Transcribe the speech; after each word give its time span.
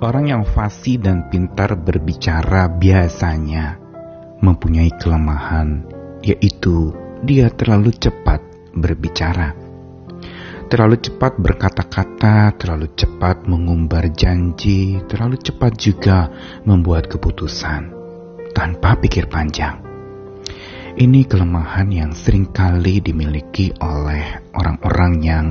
Orang 0.00 0.32
yang 0.32 0.48
fasih 0.48 0.96
dan 0.96 1.28
pintar 1.28 1.76
berbicara 1.76 2.72
biasanya 2.72 3.76
mempunyai 4.40 4.88
kelemahan, 4.96 5.84
yaitu 6.24 6.96
dia 7.20 7.52
terlalu 7.52 7.92
cepat 7.92 8.40
berbicara. 8.72 9.52
Terlalu 10.72 11.04
cepat 11.04 11.36
berkata-kata, 11.36 12.56
terlalu 12.56 12.88
cepat 12.96 13.44
mengumbar 13.44 14.08
janji, 14.16 15.04
terlalu 15.04 15.36
cepat 15.36 15.76
juga 15.76 16.32
membuat 16.64 17.04
keputusan 17.04 17.92
tanpa 18.56 18.96
pikir 18.96 19.28
panjang. 19.28 19.84
Ini 20.96 21.28
kelemahan 21.28 21.92
yang 21.92 22.16
sering 22.16 22.48
kali 22.48 23.04
dimiliki 23.04 23.68
oleh 23.84 24.48
orang-orang 24.56 25.12
yang 25.20 25.46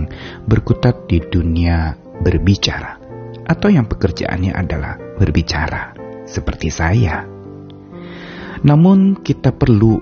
berkutat 0.50 1.06
di 1.06 1.22
dunia 1.22 1.94
berbicara 2.26 2.99
atau 3.50 3.74
yang 3.74 3.90
pekerjaannya 3.90 4.54
adalah 4.54 5.02
berbicara 5.18 5.98
seperti 6.30 6.70
saya. 6.70 7.26
Namun 8.62 9.26
kita 9.26 9.58
perlu 9.58 9.98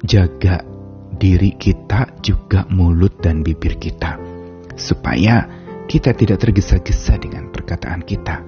jaga 0.00 0.64
diri 1.20 1.52
kita 1.60 2.24
juga 2.24 2.64
mulut 2.72 3.20
dan 3.20 3.44
bibir 3.44 3.76
kita 3.76 4.16
supaya 4.80 5.44
kita 5.84 6.16
tidak 6.16 6.40
tergesa-gesa 6.40 7.20
dengan 7.20 7.52
perkataan 7.52 8.00
kita. 8.00 8.40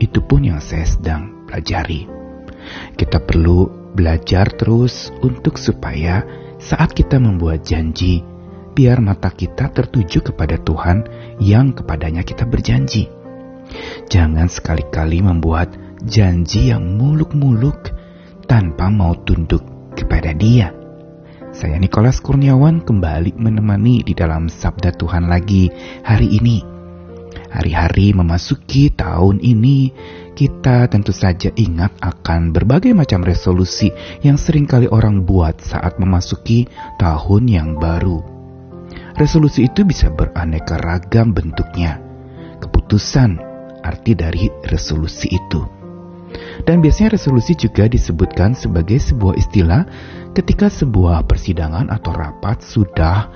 Itu 0.00 0.24
pun 0.24 0.48
yang 0.48 0.64
saya 0.64 0.88
sedang 0.88 1.44
pelajari. 1.44 2.08
Kita 2.96 3.20
perlu 3.20 3.92
belajar 3.92 4.48
terus 4.56 5.12
untuk 5.20 5.60
supaya 5.60 6.24
saat 6.56 6.96
kita 6.96 7.20
membuat 7.20 7.66
janji, 7.66 8.24
biar 8.72 9.04
mata 9.04 9.28
kita 9.28 9.68
tertuju 9.68 10.32
kepada 10.32 10.56
Tuhan 10.56 11.04
yang 11.44 11.76
kepadanya 11.76 12.24
kita 12.24 12.48
berjanji 12.48 13.23
Jangan 14.10 14.46
sekali-kali 14.50 15.24
membuat 15.24 15.74
janji 16.04 16.68
yang 16.70 17.00
muluk-muluk 17.00 17.90
tanpa 18.44 18.92
mau 18.92 19.16
tunduk 19.24 19.64
kepada 19.96 20.36
Dia. 20.36 20.74
Saya 21.54 21.78
Nikolas 21.78 22.18
Kurniawan 22.18 22.82
kembali 22.82 23.38
menemani 23.38 24.02
di 24.02 24.12
dalam 24.12 24.50
Sabda 24.50 24.90
Tuhan 24.90 25.30
lagi 25.30 25.70
hari 26.02 26.34
ini. 26.34 26.66
Hari-hari 27.54 28.10
memasuki 28.10 28.90
tahun 28.90 29.38
ini, 29.38 29.94
kita 30.34 30.90
tentu 30.90 31.14
saja 31.14 31.54
ingat 31.54 31.94
akan 32.02 32.50
berbagai 32.50 32.90
macam 32.90 33.22
resolusi 33.22 33.94
yang 34.26 34.34
sering 34.34 34.66
kali 34.66 34.90
orang 34.90 35.22
buat 35.22 35.62
saat 35.62 36.02
memasuki 36.02 36.66
tahun 36.98 37.46
yang 37.46 37.78
baru. 37.78 38.18
Resolusi 39.14 39.70
itu 39.70 39.86
bisa 39.86 40.10
beraneka 40.10 40.82
ragam 40.82 41.30
bentuknya. 41.30 42.02
Keputusan 42.58 43.53
arti 43.84 44.16
dari 44.16 44.48
resolusi 44.64 45.28
itu. 45.28 45.84
Dan 46.64 46.80
biasanya 46.80 47.20
resolusi 47.20 47.54
juga 47.54 47.86
disebutkan 47.86 48.56
sebagai 48.56 48.96
sebuah 48.98 49.36
istilah 49.36 49.82
ketika 50.32 50.72
sebuah 50.72 51.28
persidangan 51.28 51.92
atau 51.92 52.10
rapat 52.10 52.64
sudah 52.64 53.30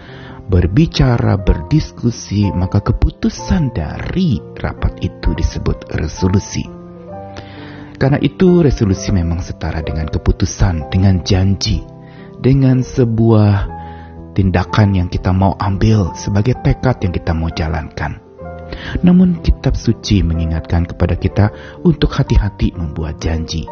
berbicara, 0.48 1.36
berdiskusi, 1.36 2.48
maka 2.56 2.80
keputusan 2.80 3.70
dari 3.76 4.40
rapat 4.56 4.96
itu 5.04 5.36
disebut 5.36 5.92
resolusi. 5.94 6.64
Karena 7.98 8.16
itu 8.22 8.64
resolusi 8.64 9.12
memang 9.12 9.44
setara 9.44 9.84
dengan 9.84 10.08
keputusan, 10.08 10.88
dengan 10.88 11.20
janji, 11.26 11.84
dengan 12.40 12.80
sebuah 12.80 13.78
tindakan 14.32 14.94
yang 14.94 15.08
kita 15.10 15.34
mau 15.34 15.58
ambil 15.58 16.14
sebagai 16.14 16.54
tekad 16.62 17.02
yang 17.02 17.12
kita 17.12 17.34
mau 17.34 17.50
jalankan. 17.50 18.27
Namun 19.00 19.40
kitab 19.40 19.74
suci 19.74 20.20
mengingatkan 20.24 20.84
kepada 20.84 21.14
kita 21.16 21.50
untuk 21.84 22.12
hati-hati 22.12 22.74
membuat 22.76 23.20
janji. 23.20 23.68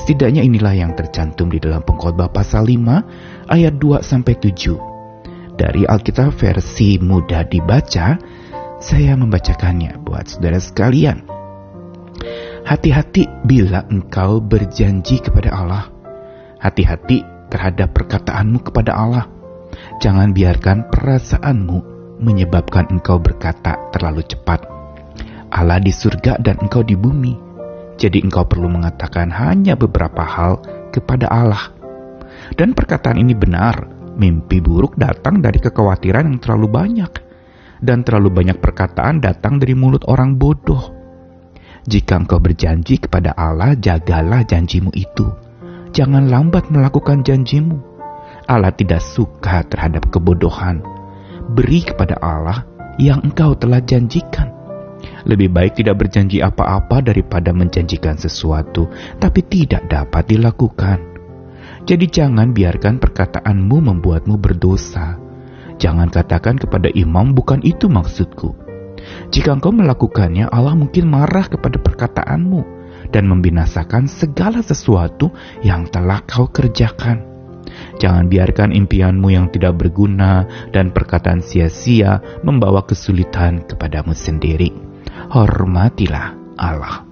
Setidaknya 0.00 0.40
inilah 0.40 0.72
yang 0.72 0.92
tercantum 0.96 1.52
di 1.52 1.60
dalam 1.60 1.84
pengkhotbah 1.84 2.32
pasal 2.32 2.64
5 2.64 3.52
ayat 3.52 3.74
2 3.76 4.00
sampai 4.00 4.34
7. 4.38 5.56
Dari 5.60 5.84
Alkitab 5.84 6.32
versi 6.32 6.96
mudah 6.96 7.44
dibaca, 7.44 8.16
saya 8.80 9.12
membacakannya 9.12 10.00
buat 10.00 10.24
saudara 10.24 10.56
sekalian. 10.56 11.28
Hati-hati 12.64 13.28
bila 13.44 13.84
engkau 13.92 14.40
berjanji 14.40 15.20
kepada 15.20 15.52
Allah. 15.52 15.84
Hati-hati 16.60 17.24
terhadap 17.52 17.92
perkataanmu 17.92 18.64
kepada 18.64 18.96
Allah. 18.96 19.24
Jangan 20.00 20.32
biarkan 20.32 20.88
perasaanmu 20.88 21.99
menyebabkan 22.20 22.92
engkau 22.92 23.16
berkata 23.16 23.80
terlalu 23.90 24.20
cepat. 24.28 24.68
Allah 25.50 25.80
di 25.82 25.90
surga 25.90 26.38
dan 26.38 26.60
engkau 26.60 26.84
di 26.84 26.94
bumi. 26.94 27.34
Jadi 27.96 28.22
engkau 28.22 28.46
perlu 28.46 28.70
mengatakan 28.70 29.32
hanya 29.32 29.74
beberapa 29.74 30.22
hal 30.22 30.62
kepada 30.94 31.26
Allah. 31.26 31.72
Dan 32.54 32.72
perkataan 32.76 33.18
ini 33.18 33.34
benar, 33.34 33.88
mimpi 34.14 34.62
buruk 34.62 34.94
datang 34.96 35.42
dari 35.42 35.58
kekhawatiran 35.58 36.28
yang 36.30 36.38
terlalu 36.38 36.68
banyak. 36.70 37.12
Dan 37.80 38.04
terlalu 38.04 38.28
banyak 38.30 38.60
perkataan 38.60 39.24
datang 39.24 39.56
dari 39.56 39.72
mulut 39.72 40.04
orang 40.06 40.36
bodoh. 40.36 40.92
Jika 41.88 42.20
engkau 42.20 42.36
berjanji 42.36 43.00
kepada 43.00 43.32
Allah, 43.32 43.72
jagalah 43.72 44.44
janjimu 44.44 44.92
itu. 44.92 45.24
Jangan 45.96 46.28
lambat 46.28 46.68
melakukan 46.68 47.24
janjimu. 47.24 47.80
Allah 48.44 48.70
tidak 48.76 49.00
suka 49.00 49.64
terhadap 49.64 50.12
kebodohan 50.12 50.99
beri 51.50 51.82
kepada 51.82 52.16
Allah 52.22 52.66
yang 52.96 53.20
engkau 53.26 53.58
telah 53.58 53.82
janjikan. 53.82 54.50
Lebih 55.24 55.52
baik 55.52 55.80
tidak 55.80 56.00
berjanji 56.00 56.40
apa-apa 56.40 57.00
daripada 57.04 57.52
menjanjikan 57.52 58.16
sesuatu, 58.16 58.88
tapi 59.16 59.44
tidak 59.44 59.88
dapat 59.88 60.28
dilakukan. 60.28 60.98
Jadi 61.84 62.06
jangan 62.12 62.52
biarkan 62.52 63.00
perkataanmu 63.00 63.76
membuatmu 63.80 64.36
berdosa. 64.36 65.16
Jangan 65.80 66.12
katakan 66.12 66.60
kepada 66.60 66.92
imam 66.92 67.32
bukan 67.32 67.64
itu 67.64 67.88
maksudku. 67.88 68.52
Jika 69.32 69.56
engkau 69.56 69.72
melakukannya, 69.72 70.52
Allah 70.52 70.76
mungkin 70.76 71.08
marah 71.08 71.48
kepada 71.48 71.80
perkataanmu 71.80 72.80
dan 73.08 73.24
membinasakan 73.24 74.04
segala 74.04 74.60
sesuatu 74.60 75.32
yang 75.64 75.88
telah 75.88 76.20
kau 76.28 76.52
kerjakan. 76.52 77.29
Jangan 78.00 78.32
biarkan 78.32 78.72
impianmu 78.72 79.28
yang 79.28 79.52
tidak 79.52 79.76
berguna 79.76 80.48
dan 80.72 80.88
perkataan 80.88 81.44
sia-sia 81.44 82.40
membawa 82.40 82.88
kesulitan 82.88 83.68
kepadamu 83.68 84.16
sendiri. 84.16 84.72
Hormatilah 85.28 86.56
Allah. 86.56 87.04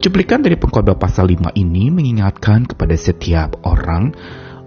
Cuplikan 0.00 0.40
dari 0.40 0.56
pengkhotbah 0.56 0.96
pasal 0.96 1.28
5 1.28 1.52
ini 1.58 1.92
mengingatkan 1.92 2.64
kepada 2.64 2.96
setiap 2.96 3.60
orang 3.68 4.16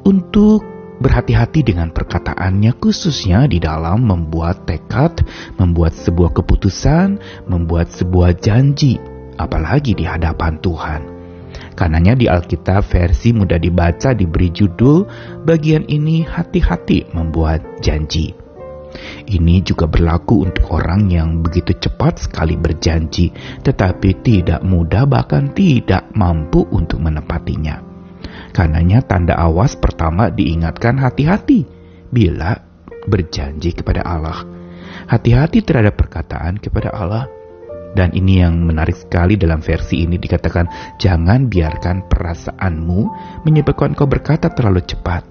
untuk 0.05 0.61
berhati-hati 1.01 1.65
dengan 1.65 1.89
perkataannya 1.89 2.77
khususnya 2.77 3.49
di 3.49 3.57
dalam 3.57 4.05
membuat 4.05 4.69
tekad, 4.69 5.25
membuat 5.57 5.97
sebuah 5.97 6.37
keputusan, 6.37 7.17
membuat 7.49 7.89
sebuah 7.89 8.37
janji, 8.37 9.01
apalagi 9.41 9.97
di 9.97 10.05
hadapan 10.05 10.61
Tuhan. 10.61 11.20
Karenanya 11.81 12.13
di 12.13 12.29
Alkitab 12.29 12.85
versi 12.93 13.33
mudah 13.33 13.57
dibaca 13.57 14.13
diberi 14.13 14.53
judul 14.53 15.01
bagian 15.41 15.81
ini 15.89 16.21
hati-hati 16.21 17.09
membuat 17.17 17.81
janji. 17.81 18.37
Ini 19.25 19.65
juga 19.65 19.89
berlaku 19.89 20.45
untuk 20.45 20.69
orang 20.77 21.09
yang 21.09 21.41
begitu 21.41 21.73
cepat 21.73 22.21
sekali 22.21 22.53
berjanji 22.53 23.33
tetapi 23.65 24.13
tidak 24.21 24.61
mudah 24.61 25.09
bahkan 25.09 25.49
tidak 25.57 26.05
mampu 26.13 26.69
untuk 26.69 27.01
menepatinya. 27.01 27.81
Karenanya 28.53 29.01
tanda 29.01 29.41
awas 29.41 29.73
pertama 29.73 30.29
diingatkan 30.29 31.01
hati-hati 31.01 31.65
bila 32.13 32.61
berjanji 33.09 33.73
kepada 33.73 34.05
Allah. 34.05 34.45
Hati-hati 35.09 35.65
terhadap 35.65 35.97
perkataan 35.97 36.61
kepada 36.61 36.93
Allah 36.93 37.40
dan 37.91 38.15
ini 38.15 38.39
yang 38.39 38.63
menarik 38.63 38.95
sekali 38.95 39.35
dalam 39.35 39.59
versi 39.59 40.07
ini 40.07 40.15
dikatakan, 40.15 40.95
jangan 40.95 41.51
biarkan 41.51 42.07
perasaanmu 42.07 43.01
menyebabkan 43.43 43.91
kau 43.91 44.07
berkata 44.07 44.47
terlalu 44.47 44.83
cepat. 44.87 45.27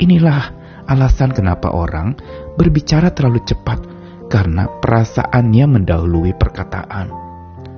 Inilah 0.00 0.56
alasan 0.88 1.36
kenapa 1.36 1.68
orang 1.68 2.16
berbicara 2.56 3.12
terlalu 3.12 3.44
cepat, 3.44 3.84
karena 4.32 4.64
perasaannya 4.80 5.64
mendahului 5.68 6.32
perkataan. 6.40 7.12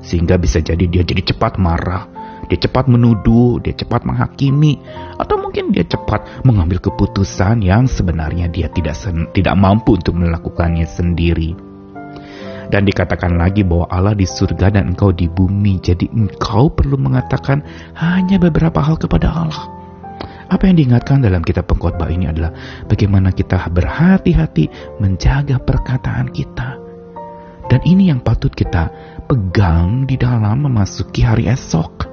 Sehingga 0.05 0.38
bisa 0.38 0.62
jadi 0.62 0.87
dia 0.87 1.02
jadi 1.02 1.34
cepat 1.34 1.58
marah, 1.58 2.06
dia 2.46 2.61
cepat 2.61 2.87
menuduh, 2.87 3.58
dia 3.58 3.75
cepat 3.75 4.06
menghakimi, 4.06 4.78
atau 5.19 5.43
mungkin 5.43 5.75
dia 5.75 5.82
cepat 5.82 6.44
mengambil 6.46 6.78
keputusan 6.78 7.66
yang 7.66 7.90
sebenarnya 7.90 8.46
dia 8.46 8.70
tidak 8.70 8.94
tidak 9.34 9.55
mampu 9.58 9.99
untuk 9.99 10.14
melakukannya 10.14 10.87
sendiri. 10.87 11.74
Dan 12.75 12.91
dikatakan 12.91 13.38
lagi 13.38 13.62
bahwa 13.62 13.87
Allah 13.87 14.19
di 14.19 14.26
surga 14.26 14.75
dan 14.75 14.91
engkau 14.91 15.15
di 15.15 15.31
bumi. 15.31 15.79
Jadi 15.79 16.11
engkau 16.11 16.75
perlu 16.75 16.99
mengatakan 16.99 17.62
hanya 17.94 18.43
beberapa 18.43 18.82
hal 18.82 18.99
kepada 18.99 19.31
Allah. 19.31 19.71
Apa 20.50 20.67
yang 20.67 20.82
diingatkan 20.82 21.23
dalam 21.23 21.47
kitab 21.47 21.71
pengkhotbah 21.71 22.11
ini 22.11 22.26
adalah 22.26 22.50
bagaimana 22.91 23.31
kita 23.31 23.71
berhati-hati 23.71 24.99
menjaga 24.99 25.62
perkataan 25.62 26.35
kita. 26.35 26.82
Dan 27.71 27.79
ini 27.87 28.11
yang 28.11 28.19
patut 28.26 28.50
kita 28.50 28.91
pegang 29.31 30.11
di 30.11 30.19
dalam 30.19 30.67
memasuki 30.67 31.23
hari 31.23 31.47
esok. 31.47 32.11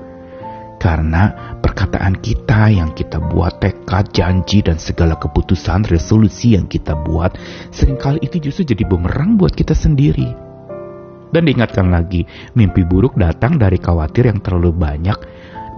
Karena 0.77 1.57
perkataan 1.57 2.21
kita 2.21 2.69
yang 2.69 2.93
kita 2.93 3.17
buat 3.17 3.57
tekad, 3.57 4.13
janji, 4.13 4.61
dan 4.61 4.77
segala 4.77 5.17
keputusan, 5.17 5.89
resolusi 5.89 6.53
yang 6.53 6.69
kita 6.69 6.93
buat, 7.01 7.33
sering 7.73 7.97
kali 7.97 8.21
itu 8.21 8.37
justru 8.37 8.77
jadi 8.77 8.85
bumerang 8.85 9.41
buat 9.41 9.57
kita 9.57 9.73
sendiri. 9.73 10.50
Dan 11.31 11.47
diingatkan 11.47 11.87
lagi, 11.87 12.27
mimpi 12.59 12.83
buruk 12.83 13.15
datang 13.15 13.55
dari 13.55 13.79
khawatir 13.79 14.27
yang 14.27 14.43
terlalu 14.43 14.75
banyak. 14.75 15.15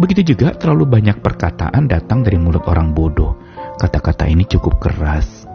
Begitu 0.01 0.33
juga 0.33 0.57
terlalu 0.57 0.89
banyak 0.89 1.21
perkataan 1.21 1.85
datang 1.85 2.25
dari 2.25 2.41
mulut 2.41 2.65
orang 2.65 2.97
bodoh. 2.97 3.37
Kata-kata 3.77 4.25
ini 4.25 4.49
cukup 4.49 4.81
keras. 4.81 5.45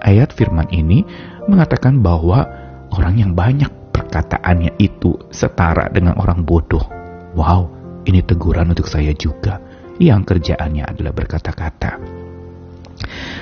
Ayat 0.00 0.30
firman 0.30 0.70
ini 0.70 1.02
mengatakan 1.50 1.98
bahwa 1.98 2.46
orang 2.94 3.18
yang 3.18 3.32
banyak 3.34 3.68
perkataannya 3.90 4.78
itu 4.78 5.18
setara 5.34 5.90
dengan 5.90 6.14
orang 6.22 6.46
bodoh. 6.46 6.86
Wow, 7.34 7.70
ini 8.06 8.22
teguran 8.22 8.70
untuk 8.70 8.86
saya 8.86 9.10
juga 9.18 9.58
yang 9.98 10.22
kerjaannya 10.22 10.86
adalah 10.86 11.12
berkata-kata. 11.12 11.98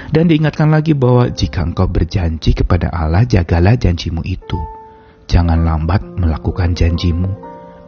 Dan 0.08 0.24
diingatkan 0.24 0.72
lagi 0.72 0.96
bahwa 0.96 1.28
jika 1.28 1.60
engkau 1.60 1.84
berjanji 1.84 2.56
kepada 2.56 2.88
Allah, 2.88 3.28
jagalah 3.28 3.76
janjimu 3.76 4.24
itu. 4.24 4.77
Jangan 5.28 5.60
lambat 5.60 6.00
melakukan 6.16 6.72
janjimu. 6.72 7.28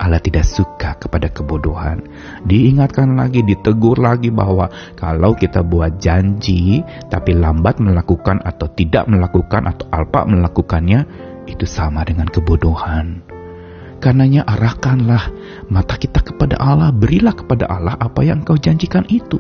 Allah 0.01 0.21
tidak 0.21 0.49
suka 0.49 0.97
kepada 0.97 1.29
kebodohan. 1.29 2.05
Diingatkan 2.45 3.17
lagi, 3.17 3.45
ditegur 3.45 4.01
lagi 4.01 4.33
bahwa 4.33 4.69
kalau 4.97 5.37
kita 5.37 5.61
buat 5.61 6.01
janji 6.01 6.81
tapi 7.13 7.37
lambat 7.37 7.81
melakukan 7.81 8.41
atau 8.45 8.69
tidak 8.73 9.09
melakukan 9.09 9.69
atau 9.69 9.89
alpa 9.93 10.25
melakukannya, 10.25 11.05
itu 11.45 11.65
sama 11.69 12.05
dengan 12.05 12.29
kebodohan. 12.29 13.30
Karenanya 14.01 14.49
arahkanlah 14.49 15.29
mata 15.69 16.01
kita 16.01 16.25
kepada 16.25 16.57
Allah, 16.57 16.89
berilah 16.89 17.37
kepada 17.37 17.69
Allah 17.69 18.01
apa 18.01 18.25
yang 18.25 18.41
kau 18.41 18.57
janjikan 18.57 19.05
itu. 19.13 19.37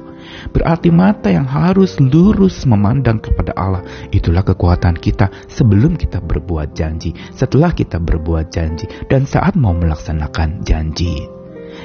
Berarti 0.52 0.92
mata 0.92 1.32
yang 1.32 1.48
harus 1.48 1.96
lurus 1.96 2.68
memandang 2.68 3.24
kepada 3.24 3.56
Allah. 3.56 3.80
Itulah 4.12 4.44
kekuatan 4.44 5.00
kita 5.00 5.32
sebelum 5.48 5.96
kita 5.96 6.20
berbuat 6.20 6.76
janji, 6.76 7.16
setelah 7.32 7.72
kita 7.72 7.96
berbuat 7.96 8.52
janji, 8.52 8.84
dan 9.08 9.24
saat 9.24 9.56
mau 9.56 9.72
melaksanakan 9.72 10.60
janji. 10.60 11.24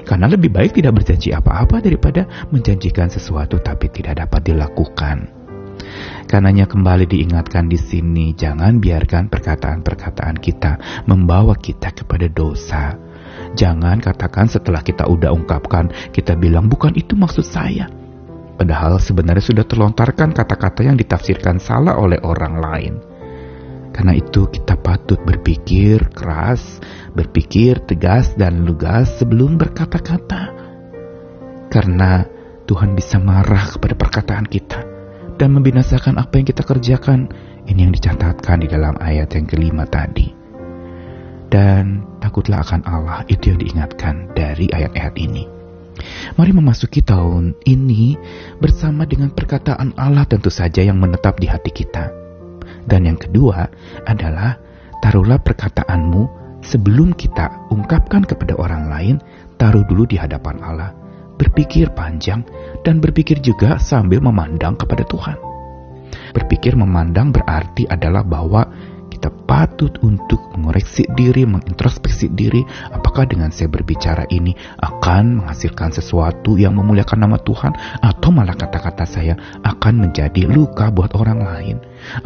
Karena 0.03 0.27
lebih 0.27 0.51
baik 0.51 0.75
tidak 0.75 0.99
berjanji 0.99 1.31
apa-apa 1.31 1.79
daripada 1.79 2.27
menjanjikan 2.51 3.07
sesuatu 3.07 3.63
tapi 3.63 3.87
tidak 3.87 4.27
dapat 4.27 4.51
dilakukan. 4.51 5.44
Karenanya 6.25 6.65
kembali 6.65 7.05
diingatkan 7.05 7.69
di 7.69 7.77
sini, 7.77 8.33
jangan 8.33 8.81
biarkan 8.81 9.29
perkataan-perkataan 9.29 10.41
kita 10.41 11.05
membawa 11.05 11.53
kita 11.53 11.93
kepada 11.93 12.25
dosa. 12.27 12.97
Jangan 13.53 14.01
katakan 14.01 14.49
setelah 14.49 14.81
kita 14.81 15.05
udah 15.05 15.29
ungkapkan, 15.31 15.93
kita 16.09 16.33
bilang 16.33 16.65
bukan 16.65 16.97
itu 16.97 17.13
maksud 17.13 17.45
saya. 17.45 17.87
Padahal 18.57 18.97
sebenarnya 18.97 19.45
sudah 19.45 19.65
terlontarkan 19.69 20.33
kata-kata 20.33 20.81
yang 20.87 20.97
ditafsirkan 20.97 21.61
salah 21.61 21.93
oleh 21.99 22.17
orang 22.25 22.55
lain. 22.57 22.93
Karena 23.93 24.17
itu 24.17 24.49
kita 24.49 24.75
patut 24.81 25.21
berpikir 25.23 26.09
keras, 26.11 26.81
berpikir 27.15 27.85
tegas 27.85 28.33
dan 28.35 28.65
lugas 28.65 29.21
sebelum 29.21 29.55
berkata-kata. 29.55 30.51
Karena 31.69 32.25
Tuhan 32.65 32.97
bisa 32.97 33.21
marah 33.21 33.71
kepada 33.71 33.95
perkataan 33.95 34.47
kita 34.49 34.94
dan 35.35 35.55
membinasakan 35.55 36.15
apa 36.19 36.39
yang 36.39 36.47
kita 36.47 36.63
kerjakan. 36.63 37.31
Ini 37.65 37.89
yang 37.89 37.93
dicatatkan 37.97 38.61
di 38.61 38.67
dalam 38.69 38.93
ayat 39.01 39.33
yang 39.33 39.49
kelima 39.49 39.89
tadi. 39.89 40.29
Dan 41.49 42.05
takutlah 42.21 42.61
akan 42.61 42.85
Allah, 42.85 43.25
itu 43.25 43.53
yang 43.53 43.59
diingatkan 43.61 44.33
dari 44.37 44.69
ayat-ayat 44.69 45.15
ini. 45.17 45.43
Mari 46.35 46.51
memasuki 46.51 46.99
tahun 46.99 47.55
ini 47.63 48.19
bersama 48.59 49.07
dengan 49.07 49.31
perkataan 49.31 49.95
Allah 49.95 50.27
tentu 50.27 50.51
saja 50.51 50.83
yang 50.83 50.99
menetap 50.99 51.39
di 51.39 51.47
hati 51.47 51.71
kita. 51.71 52.11
Dan 52.85 53.07
yang 53.09 53.17
kedua 53.17 53.65
adalah 54.05 54.59
taruhlah 55.01 55.41
perkataanmu 55.41 56.27
sebelum 56.61 57.15
kita 57.17 57.71
ungkapkan 57.73 58.27
kepada 58.27 58.53
orang 58.59 58.91
lain, 58.91 59.15
taruh 59.57 59.87
dulu 59.87 60.05
di 60.05 60.19
hadapan 60.19 60.59
Allah 60.61 61.04
berpikir 61.35 61.91
panjang, 61.91 62.43
dan 62.81 63.03
berpikir 63.03 63.39
juga 63.43 63.77
sambil 63.79 64.23
memandang 64.23 64.79
kepada 64.79 65.03
Tuhan. 65.07 65.37
Berpikir 66.31 66.75
memandang 66.75 67.31
berarti 67.31 67.87
adalah 67.87 68.23
bahwa 68.23 68.67
kita 69.15 69.31
patut 69.47 69.95
untuk 70.03 70.43
mengoreksi 70.51 71.07
diri, 71.15 71.47
mengintrospeksi 71.47 72.35
diri, 72.35 72.59
apakah 72.91 73.23
dengan 73.23 73.47
saya 73.47 73.71
berbicara 73.71 74.27
ini 74.27 74.51
akan 74.83 75.39
menghasilkan 75.39 75.95
sesuatu 75.95 76.59
yang 76.59 76.75
memuliakan 76.75 77.23
nama 77.23 77.39
Tuhan, 77.39 77.71
atau 78.03 78.29
malah 78.35 78.59
kata-kata 78.59 79.07
saya 79.07 79.39
akan 79.63 80.03
menjadi 80.03 80.51
luka 80.51 80.91
buat 80.91 81.15
orang 81.15 81.39
lain, 81.39 81.77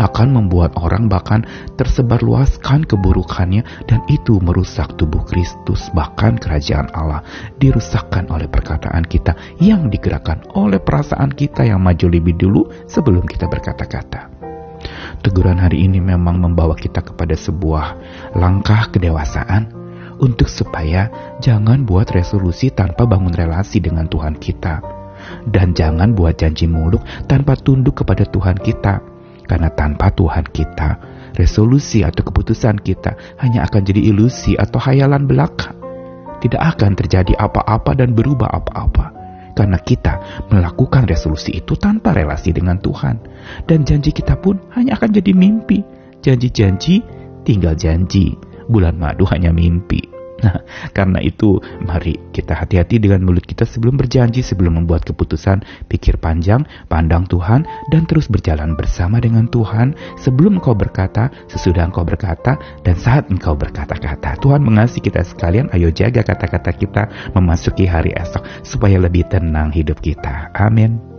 akan 0.02 0.28
membuat 0.34 0.74
orang 0.82 1.06
bahkan 1.06 1.46
tersebar 1.78 2.26
luaskan 2.26 2.82
keburukannya, 2.90 3.62
dan 3.86 4.02
itu 4.10 4.42
merusak 4.42 4.98
tubuh 4.98 5.22
Kristus, 5.30 5.94
bahkan 5.94 6.42
kerajaan 6.42 6.90
Allah 6.98 7.22
dirusakkan 7.62 8.26
oleh 8.34 8.50
perkataan 8.50 9.06
kita 9.06 9.38
yang 9.62 9.94
digerakkan 9.94 10.42
oleh 10.58 10.82
perasaan 10.82 11.30
kita 11.38 11.70
yang 11.70 11.86
maju 11.86 12.10
lebih 12.10 12.34
dulu 12.34 12.66
sebelum 12.90 13.30
kita 13.30 13.46
berkata-kata. 13.46 14.39
Teguran 15.20 15.60
hari 15.60 15.84
ini 15.84 16.00
memang 16.00 16.40
membawa 16.40 16.80
kita 16.80 17.04
kepada 17.04 17.36
sebuah 17.36 18.00
langkah 18.40 18.88
kedewasaan 18.88 19.68
untuk 20.24 20.48
supaya 20.48 21.12
jangan 21.44 21.84
buat 21.84 22.08
resolusi 22.16 22.72
tanpa 22.72 23.04
bangun 23.04 23.36
relasi 23.36 23.84
dengan 23.84 24.08
Tuhan 24.08 24.40
kita. 24.40 24.80
Dan 25.44 25.76
jangan 25.76 26.16
buat 26.16 26.40
janji 26.40 26.72
muluk 26.72 27.04
tanpa 27.28 27.60
tunduk 27.60 28.00
kepada 28.00 28.24
Tuhan 28.24 28.64
kita. 28.64 29.04
Karena 29.44 29.68
tanpa 29.74 30.14
Tuhan 30.14 30.48
kita, 30.56 30.90
resolusi 31.36 32.06
atau 32.06 32.24
keputusan 32.24 32.80
kita 32.80 33.42
hanya 33.44 33.68
akan 33.68 33.82
jadi 33.84 34.14
ilusi 34.14 34.56
atau 34.56 34.80
hayalan 34.80 35.28
belaka. 35.28 35.76
Tidak 36.40 36.62
akan 36.62 36.96
terjadi 36.96 37.36
apa-apa 37.36 37.92
dan 37.92 38.16
berubah 38.16 38.48
apa-apa 38.48 39.19
karena 39.60 39.76
kita 39.84 40.48
melakukan 40.48 41.04
resolusi 41.04 41.60
itu 41.60 41.76
tanpa 41.76 42.16
relasi 42.16 42.56
dengan 42.56 42.80
Tuhan. 42.80 43.20
Dan 43.68 43.84
janji 43.84 44.16
kita 44.16 44.40
pun 44.40 44.56
hanya 44.72 44.96
akan 44.96 45.12
jadi 45.12 45.36
mimpi. 45.36 45.84
Janji-janji 46.24 47.04
tinggal 47.44 47.76
janji. 47.76 48.40
Bulan 48.72 48.96
madu 48.96 49.28
hanya 49.28 49.52
mimpi. 49.52 50.09
Nah, 50.40 50.64
karena 50.96 51.20
itu 51.20 51.60
mari 51.84 52.16
kita 52.32 52.56
hati-hati 52.56 53.02
dengan 53.02 53.24
mulut 53.28 53.44
kita 53.44 53.68
sebelum 53.68 54.00
berjanji, 54.00 54.40
sebelum 54.40 54.80
membuat 54.80 55.04
keputusan, 55.04 55.88
pikir 55.92 56.18
panjang, 56.18 56.64
pandang 56.88 57.28
Tuhan, 57.28 57.68
dan 57.92 58.08
terus 58.08 58.32
berjalan 58.32 58.74
bersama 58.80 59.20
dengan 59.20 59.52
Tuhan 59.52 59.96
sebelum 60.16 60.64
engkau 60.64 60.76
berkata, 60.76 61.28
sesudah 61.52 61.92
engkau 61.92 62.08
berkata, 62.08 62.56
dan 62.88 62.96
saat 62.96 63.28
engkau 63.28 63.56
berkata-kata. 63.60 64.40
Tuhan 64.40 64.64
mengasihi 64.64 65.04
kita 65.04 65.22
sekalian, 65.28 65.68
ayo 65.76 65.92
jaga 65.92 66.24
kata-kata 66.24 66.72
kita 66.76 67.04
memasuki 67.36 67.84
hari 67.84 68.16
esok 68.16 68.64
supaya 68.64 68.96
lebih 68.96 69.28
tenang 69.28 69.76
hidup 69.76 70.00
kita. 70.00 70.52
Amin. 70.56 71.19